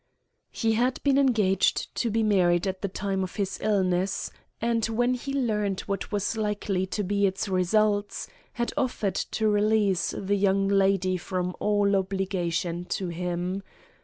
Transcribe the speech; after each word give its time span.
He 0.49 0.71
had 0.73 0.99
been 1.03 1.19
engaged 1.19 1.93
to 1.97 2.09
be 2.09 2.23
married 2.23 2.65
at 2.65 2.81
the 2.81 2.87
time 2.87 3.21
of 3.23 3.35
his 3.35 3.59
illness, 3.61 4.31
and, 4.59 4.83
when 4.87 5.13
he 5.13 5.31
learned 5.31 5.81
what 5.81 6.11
was 6.11 6.35
likely 6.35 6.87
to 6.87 7.03
be 7.03 7.27
its 7.27 7.47
results, 7.47 8.27
had 8.53 8.73
offered 8.75 9.13
to 9.13 9.47
release 9.47 10.09
the 10.17 10.37
young 10.37 10.67
lady 10.67 11.17
from 11.17 11.55
all 11.59 11.95
obligation 11.95 12.85
to 12.85 13.09
him. 13.09 13.61